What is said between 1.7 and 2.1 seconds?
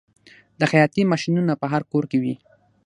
هر کور